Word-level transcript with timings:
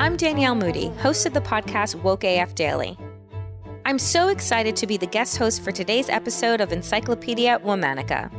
I'm 0.00 0.16
Danielle 0.16 0.54
Moody, 0.54 0.88
host 1.02 1.26
of 1.26 1.34
the 1.34 1.42
podcast 1.42 1.94
Woke 2.02 2.24
AF 2.24 2.54
Daily. 2.54 2.96
I'm 3.84 3.98
so 3.98 4.28
excited 4.28 4.74
to 4.76 4.86
be 4.86 4.96
the 4.96 5.06
guest 5.06 5.36
host 5.36 5.62
for 5.62 5.72
today's 5.72 6.08
episode 6.08 6.62
of 6.62 6.72
Encyclopedia 6.72 7.58
Womannica. 7.58 8.32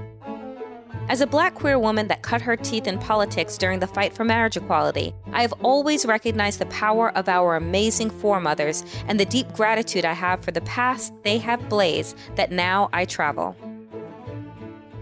As 1.08 1.22
a 1.22 1.28
black 1.28 1.54
queer 1.54 1.78
woman 1.78 2.08
that 2.08 2.24
cut 2.24 2.42
her 2.42 2.56
teeth 2.56 2.88
in 2.88 2.98
politics 2.98 3.60
during 3.60 3.78
the 3.78 3.86
fight 3.86 4.12
for 4.12 4.24
marriage 4.24 4.58
equality, 4.58 5.14
I 5.34 5.44
have 5.44 5.54
always 5.62 6.04
recognized 6.04 6.58
the 6.58 6.66
power 6.66 7.16
of 7.16 7.30
our 7.30 7.56
amazing 7.58 8.10
foremothers 8.10 8.84
and 9.08 9.20
the 9.20 9.26
deep 9.26 9.54
gratitude 9.54 10.04
I 10.04 10.14
have 10.14 10.44
for 10.44 10.50
the 10.50 10.62
paths 10.62 11.12
they 11.22 11.38
have 11.38 11.70
blazed 11.70 12.18
that 12.38 12.52
now 12.52 12.90
I 12.92 13.06
travel. 13.06 13.56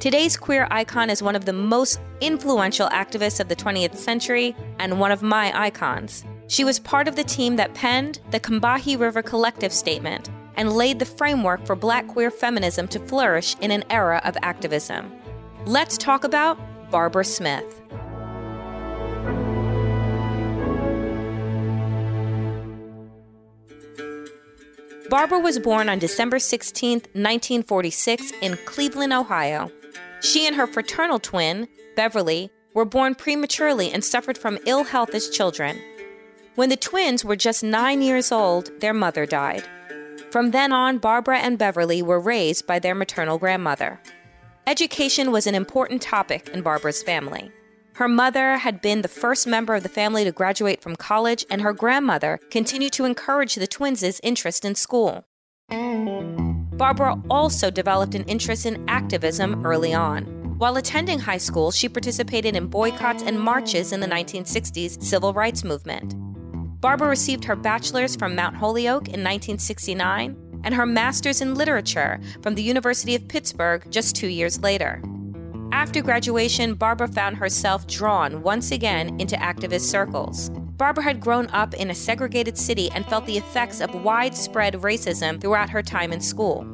Today's 0.02 0.36
queer 0.36 0.68
icon 0.72 1.10
is 1.10 1.24
one 1.24 1.38
of 1.38 1.46
the 1.46 1.54
most 1.54 2.02
influential 2.20 2.90
activists 2.90 3.40
of 3.40 3.48
the 3.48 3.56
20th 3.56 3.96
century 3.96 4.58
and 4.78 5.00
one 5.00 5.14
of 5.14 5.22
my 5.22 5.58
icons. 5.58 6.26
She 6.50 6.64
was 6.64 6.80
part 6.80 7.08
of 7.08 7.16
the 7.16 7.24
team 7.24 7.58
that 7.58 7.76
penned 7.76 8.20
the 8.32 8.40
Combahee 8.40 9.00
River 9.00 9.22
Collective 9.22 9.72
Statement 9.72 10.32
and 10.56 10.74
laid 10.74 10.98
the 10.98 11.06
framework 11.06 11.64
for 11.64 11.76
black 11.76 12.08
queer 12.08 12.32
feminism 12.32 12.88
to 12.88 13.00
flourish 13.00 13.56
in 13.62 13.70
an 13.70 13.84
era 13.92 14.20
of 14.26 14.36
activism. 14.42 15.14
Let's 15.68 15.96
talk 15.96 16.24
about 16.24 16.58
Barbara 16.90 17.24
Smith. 17.24 17.84
Barbara 25.08 25.40
was 25.40 25.60
born 25.60 25.88
on 25.88 26.00
December 26.00 26.40
16, 26.40 26.94
1946, 26.94 28.32
in 28.42 28.58
Cleveland, 28.66 29.14
Ohio. 29.14 29.72
She 30.22 30.48
and 30.48 30.56
her 30.56 30.66
fraternal 30.66 31.20
twin, 31.20 31.68
Beverly, 31.96 32.50
were 32.74 32.86
born 32.86 33.14
prematurely 33.14 33.92
and 33.92 34.04
suffered 34.04 34.38
from 34.38 34.58
ill 34.66 34.86
health 34.86 35.14
as 35.14 35.30
children. 35.30 35.80
When 36.56 36.70
the 36.70 36.76
twins 36.76 37.24
were 37.24 37.36
just 37.36 37.64
nine 37.64 38.02
years 38.02 38.32
old, 38.32 38.72
their 38.82 38.94
mother 38.94 39.26
died. 39.26 39.64
From 40.32 40.52
then 40.52 40.72
on, 40.72 40.98
Barbara 40.98 41.40
and 41.40 41.58
Beverly 41.58 42.02
were 42.02 42.20
raised 42.20 42.68
by 42.68 42.80
their 42.80 42.96
maternal 42.96 43.38
grandmother. 43.38 44.00
Education 44.68 45.32
was 45.32 45.48
an 45.48 45.56
important 45.56 46.02
topic 46.02 46.50
in 46.50 46.62
Barbara's 46.62 47.02
family. 47.02 47.52
Her 47.94 48.08
mother 48.08 48.58
had 48.58 48.82
been 48.82 49.02
the 49.02 49.08
first 49.08 49.48
member 49.48 49.74
of 49.76 49.84
the 49.84 49.90
family 49.90 50.24
to 50.24 50.32
graduate 50.32 50.82
from 50.82 50.96
college, 50.96 51.46
and 51.50 51.62
her 51.62 51.74
grandmother 51.74 52.40
continued 52.52 52.94
to 52.94 53.06
encourage 53.06 53.56
the 53.56 53.68
twins' 53.68 54.22
interest 54.22 54.64
in 54.64 54.76
school. 54.76 55.26
Barbara 56.80 57.22
also 57.30 57.70
developed 57.70 58.16
an 58.16 58.24
interest 58.24 58.66
in 58.66 58.88
activism 58.88 59.66
early 59.66 59.94
on. 59.94 60.24
While 60.60 60.78
attending 60.78 61.20
high 61.20 61.38
school, 61.38 61.72
she 61.72 61.90
participated 61.90 62.56
in 62.56 62.68
boycotts 62.68 63.24
and 63.24 63.40
marches 63.40 63.92
in 63.92 64.00
the 64.00 64.08
1960s 64.08 65.02
civil 65.02 65.34
rights 65.34 65.64
movement. 65.64 66.16
Barbara 66.82 67.10
received 67.10 67.44
her 67.44 67.58
bachelor's 67.58 68.16
from 68.16 68.36
Mount 68.36 68.56
Holyoke 68.56 69.08
in 69.10 69.22
1969 69.22 70.62
and 70.64 70.74
her 70.74 70.86
master's 70.86 71.42
in 71.42 71.56
literature 71.56 72.20
from 72.42 72.56
the 72.56 72.64
University 72.64 73.16
of 73.16 73.28
Pittsburgh 73.28 73.86
just 73.90 74.16
two 74.16 74.28
years 74.28 74.62
later. 74.62 75.02
After 75.74 76.02
graduation, 76.02 76.76
Barbara 76.76 77.10
found 77.10 77.36
herself 77.36 77.86
drawn 77.86 78.42
once 78.44 78.72
again 78.72 79.20
into 79.20 79.36
activist 79.36 79.90
circles. 79.90 80.50
Barbara 80.78 81.04
had 81.04 81.20
grown 81.20 81.48
up 81.48 81.74
in 81.74 81.90
a 81.90 81.96
segregated 81.96 82.58
city 82.58 82.90
and 82.92 83.06
felt 83.06 83.26
the 83.26 83.38
effects 83.38 83.82
of 83.82 83.94
widespread 84.04 84.76
racism 84.76 85.40
throughout 85.40 85.70
her 85.70 85.84
time 85.84 86.14
in 86.14 86.22
school. 86.22 86.66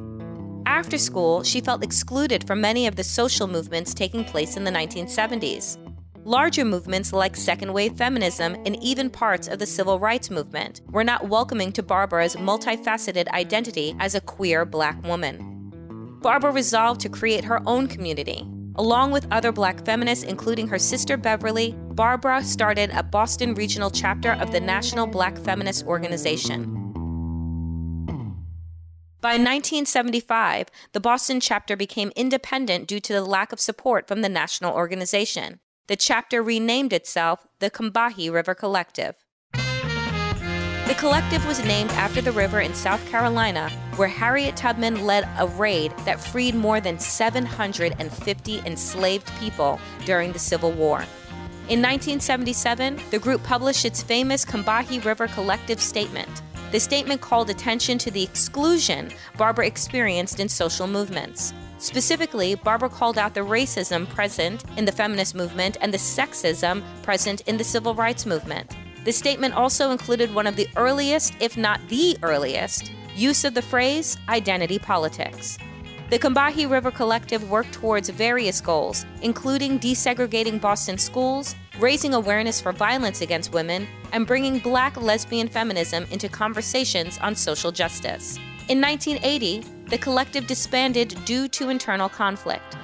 After 0.66 0.98
school, 0.98 1.42
she 1.42 1.60
felt 1.60 1.82
excluded 1.82 2.46
from 2.46 2.60
many 2.60 2.86
of 2.86 2.94
the 2.94 3.04
social 3.04 3.48
movements 3.48 3.92
taking 3.92 4.24
place 4.24 4.56
in 4.56 4.62
the 4.62 4.70
1970s. 4.70 5.78
Larger 6.26 6.64
movements 6.64 7.12
like 7.12 7.36
second 7.36 7.72
wave 7.72 7.92
feminism 7.92 8.56
and 8.66 8.82
even 8.82 9.08
parts 9.10 9.46
of 9.46 9.60
the 9.60 9.64
civil 9.64 10.00
rights 10.00 10.28
movement 10.28 10.80
were 10.88 11.04
not 11.04 11.28
welcoming 11.28 11.70
to 11.70 11.84
Barbara's 11.84 12.34
multifaceted 12.34 13.28
identity 13.28 13.94
as 14.00 14.16
a 14.16 14.20
queer 14.20 14.64
black 14.64 15.00
woman. 15.04 16.18
Barbara 16.20 16.50
resolved 16.50 17.00
to 17.02 17.08
create 17.08 17.44
her 17.44 17.62
own 17.64 17.86
community. 17.86 18.44
Along 18.74 19.12
with 19.12 19.28
other 19.30 19.52
black 19.52 19.84
feminists, 19.84 20.24
including 20.24 20.66
her 20.66 20.80
sister 20.80 21.16
Beverly, 21.16 21.76
Barbara 21.92 22.42
started 22.42 22.90
a 22.90 23.04
Boston 23.04 23.54
regional 23.54 23.92
chapter 23.92 24.32
of 24.32 24.50
the 24.50 24.58
National 24.58 25.06
Black 25.06 25.38
Feminist 25.38 25.86
Organization. 25.86 26.72
By 29.20 29.34
1975, 29.34 30.70
the 30.92 30.98
Boston 30.98 31.38
chapter 31.38 31.76
became 31.76 32.10
independent 32.16 32.88
due 32.88 32.98
to 32.98 33.12
the 33.12 33.24
lack 33.24 33.52
of 33.52 33.60
support 33.60 34.08
from 34.08 34.22
the 34.22 34.28
national 34.28 34.74
organization 34.74 35.60
the 35.88 35.96
chapter 35.96 36.42
renamed 36.42 36.92
itself 36.92 37.46
the 37.60 37.70
Combahee 37.70 38.32
River 38.32 38.54
Collective. 38.54 39.14
The 39.52 40.94
collective 40.98 41.44
was 41.46 41.64
named 41.64 41.90
after 41.92 42.20
the 42.20 42.32
river 42.32 42.60
in 42.60 42.74
South 42.74 43.04
Carolina, 43.08 43.70
where 43.96 44.08
Harriet 44.08 44.56
Tubman 44.56 45.04
led 45.04 45.28
a 45.38 45.46
raid 45.46 45.92
that 46.04 46.20
freed 46.20 46.54
more 46.54 46.80
than 46.80 46.98
750 46.98 48.58
enslaved 48.60 49.32
people 49.38 49.80
during 50.04 50.32
the 50.32 50.38
Civil 50.38 50.72
War. 50.72 50.98
In 51.68 51.82
1977, 51.82 53.00
the 53.10 53.18
group 53.18 53.42
published 53.42 53.84
its 53.84 54.02
famous 54.02 54.44
Combahee 54.44 55.04
River 55.04 55.26
Collective 55.26 55.80
Statement. 55.80 56.42
The 56.70 56.80
statement 56.80 57.20
called 57.20 57.50
attention 57.50 57.98
to 57.98 58.10
the 58.10 58.22
exclusion 58.22 59.10
Barbara 59.36 59.66
experienced 59.66 60.40
in 60.40 60.48
social 60.48 60.86
movements. 60.86 61.52
Specifically, 61.78 62.54
Barbara 62.54 62.88
called 62.88 63.18
out 63.18 63.34
the 63.34 63.40
racism 63.40 64.08
present 64.08 64.64
in 64.76 64.84
the 64.84 64.92
feminist 64.92 65.34
movement 65.34 65.76
and 65.80 65.92
the 65.92 65.98
sexism 65.98 66.82
present 67.02 67.42
in 67.42 67.56
the 67.56 67.64
civil 67.64 67.94
rights 67.94 68.24
movement. 68.24 68.74
The 69.04 69.12
statement 69.12 69.54
also 69.54 69.90
included 69.90 70.34
one 70.34 70.46
of 70.46 70.56
the 70.56 70.68
earliest, 70.76 71.34
if 71.38 71.56
not 71.56 71.80
the 71.88 72.16
earliest, 72.22 72.90
use 73.14 73.44
of 73.44 73.54
the 73.54 73.62
phrase 73.62 74.16
identity 74.28 74.78
politics. 74.78 75.58
The 76.08 76.18
Combahee 76.18 76.70
River 76.70 76.92
Collective 76.92 77.50
worked 77.50 77.72
towards 77.72 78.08
various 78.08 78.60
goals, 78.60 79.04
including 79.22 79.78
desegregating 79.78 80.60
Boston 80.60 80.98
schools, 80.98 81.56
raising 81.80 82.14
awareness 82.14 82.60
for 82.60 82.72
violence 82.72 83.20
against 83.20 83.52
women, 83.52 83.88
and 84.12 84.26
bringing 84.26 84.60
black 84.60 85.00
lesbian 85.00 85.48
feminism 85.48 86.06
into 86.10 86.28
conversations 86.28 87.18
on 87.18 87.34
social 87.34 87.72
justice. 87.72 88.38
In 88.68 88.80
1980, 88.80 89.64
the 89.86 89.98
collective 89.98 90.46
disbanded 90.46 91.16
due 91.24 91.48
to 91.48 91.68
internal 91.68 92.08
conflict. 92.08 92.76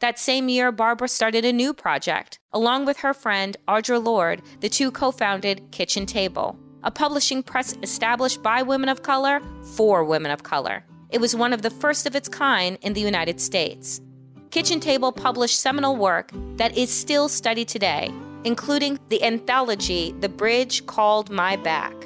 That 0.00 0.18
same 0.18 0.48
year, 0.48 0.72
Barbara 0.72 1.06
started 1.06 1.44
a 1.44 1.52
new 1.52 1.72
project. 1.72 2.40
Along 2.52 2.84
with 2.84 2.98
her 2.98 3.14
friend, 3.14 3.56
Audre 3.68 4.02
Lorde, 4.02 4.42
the 4.60 4.68
two 4.68 4.90
co 4.90 5.12
founded 5.12 5.70
Kitchen 5.70 6.06
Table, 6.06 6.58
a 6.82 6.90
publishing 6.90 7.42
press 7.42 7.76
established 7.82 8.42
by 8.42 8.62
women 8.62 8.88
of 8.88 9.02
color 9.02 9.40
for 9.76 10.02
women 10.02 10.32
of 10.32 10.42
color. 10.42 10.84
It 11.10 11.20
was 11.20 11.36
one 11.36 11.52
of 11.52 11.62
the 11.62 11.70
first 11.70 12.06
of 12.06 12.16
its 12.16 12.28
kind 12.28 12.78
in 12.82 12.94
the 12.94 13.00
United 13.00 13.40
States. 13.40 14.00
Kitchen 14.50 14.80
Table 14.80 15.12
published 15.12 15.60
seminal 15.60 15.94
work 15.94 16.32
that 16.56 16.76
is 16.76 16.90
still 16.90 17.28
studied 17.28 17.68
today, 17.68 18.10
including 18.44 18.98
the 19.08 19.22
anthology 19.22 20.14
The 20.18 20.28
Bridge 20.28 20.84
Called 20.86 21.30
My 21.30 21.56
Back. 21.56 22.01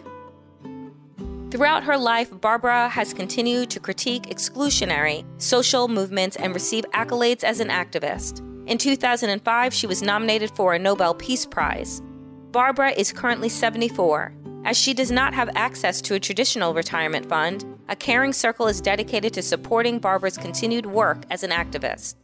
Throughout 1.51 1.85
her 1.85 1.97
life, 1.97 2.29
Barbara 2.41 2.89
has 2.89 3.15
continued 3.15 3.71
to 3.71 3.79
critique 3.79 4.25
exclusionary 4.25 5.25
social 5.41 5.87
movements 5.87 6.35
and 6.37 6.53
receive 6.53 6.85
accolades 6.93 7.45
as 7.45 7.61
an 7.61 7.69
activist. 7.69 8.41
In 8.69 8.79
2005, 8.79 9.73
she 9.73 9.87
was 9.87 10.03
nominated 10.03 10.51
for 10.51 10.75
a 10.75 10.79
Nobel 10.79 11.15
Peace 11.15 11.47
Prize. 11.47 12.03
Barbara 12.51 12.91
is 12.91 13.13
currently 13.13 13.49
74. 13.49 14.35
As 14.65 14.77
she 14.77 14.93
does 14.93 15.13
not 15.13 15.35
have 15.35 15.49
access 15.55 16.01
to 16.03 16.15
a 16.15 16.21
traditional 16.21 16.75
retirement 16.75 17.29
fund, 17.29 17.65
a 17.89 17.95
caring 17.95 18.33
circle 18.33 18.67
is 18.67 18.81
dedicated 18.81 19.33
to 19.35 19.43
supporting 19.43 20.01
Barbara's 20.01 20.37
continued 20.37 20.87
work 20.87 21.23
as 21.31 21.45
an 21.45 21.51
activist. 21.51 22.17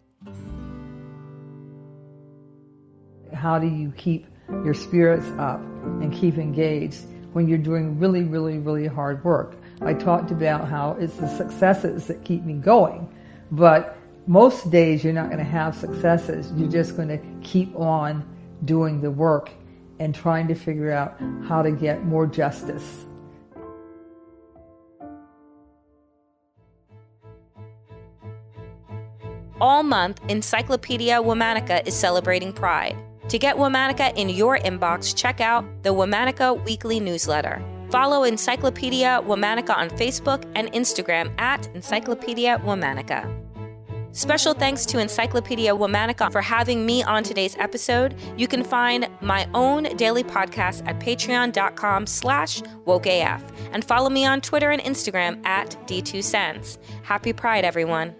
How 3.33 3.61
do 3.61 3.69
you 3.69 3.93
keep 3.97 4.27
your 4.65 4.75
spirits 4.75 5.27
up 5.39 5.61
and 6.01 6.13
keep 6.13 6.39
engaged? 6.39 7.05
When 7.33 7.49
you're 7.49 7.59
doing 7.59 7.99
really, 7.99 8.23
really, 8.23 8.59
really 8.59 8.87
hard 8.87 9.25
work. 9.25 9.55
I 9.81 9.95
talked 9.95 10.31
about 10.31 10.69
how 10.69 10.97
it's 11.01 11.17
the 11.17 11.29
successes 11.29 12.07
that 12.07 12.25
keep 12.25 12.45
me 12.45 12.55
going, 12.55 13.09
but 13.51 13.97
most 14.27 14.71
days 14.71 15.03
you're 15.03 15.13
not 15.13 15.27
going 15.27 15.39
to 15.39 15.45
have 15.45 15.75
successes. 15.75 16.53
You're 16.57 16.71
just 16.71 16.97
going 16.97 17.09
to 17.09 17.19
keep 17.43 17.75
on 17.75 18.25
doing 18.65 19.01
the 19.01 19.11
work 19.11 19.51
and 19.99 20.15
trying 20.15 20.49
to 20.49 20.55
figure 20.55 20.93
out 20.93 21.17
how 21.49 21.63
to 21.63 21.73
get 21.73 22.05
more 22.05 22.27
justice. 22.27 23.05
All 29.61 29.85
month, 29.85 30.21
Encyclopedia 30.29 31.15
Womannica 31.23 31.87
is 31.87 31.95
celebrating 31.95 32.53
Pride. 32.53 32.97
To 33.33 33.39
get 33.39 33.57
Womannica 33.57 34.15
in 34.15 34.29
your 34.29 34.59
inbox, 34.59 35.17
check 35.17 35.41
out 35.41 35.65
the 35.83 35.89
Womannica 35.89 36.63
Weekly 36.67 37.01
Newsletter. 37.01 37.63
Follow 37.91 38.25
Encyclopedia 38.25 39.23
Womannica 39.25 39.75
on 39.75 39.89
Facebook 39.89 40.45
and 40.55 40.71
Instagram 40.75 41.33
at 41.41 41.67
Encyclopedia 41.75 42.59
Womannica. 42.59 43.27
Special 44.15 44.53
thanks 44.53 44.85
to 44.85 44.99
Encyclopedia 44.99 45.75
Womannica 45.75 46.31
for 46.31 46.43
having 46.43 46.85
me 46.85 47.03
on 47.05 47.23
today's 47.23 47.57
episode. 47.57 48.15
You 48.37 48.47
can 48.47 48.63
find 48.63 49.09
my 49.23 49.49
own 49.55 49.85
daily 49.97 50.25
podcast 50.25 50.87
at 50.87 51.01
patreon.com 51.01 52.07
slash 52.07 52.61
wokeaf 52.87 53.43
and 53.73 53.83
follow 53.83 54.11
me 54.11 54.27
on 54.27 54.43
Twitter 54.43 54.73
and 54.73 54.83
Instagram 54.83 55.43
at 55.47 55.71
DeeTwoCents. 55.87 56.77
Happy 57.03 57.33
Pride, 57.33 57.65
everyone. 57.65 58.15